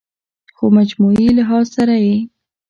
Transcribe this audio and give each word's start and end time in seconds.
خو 0.55 0.65
مجموعي 0.77 1.27
لحاظ 1.37 1.65
سره 1.75 1.95
ئې 2.05 2.15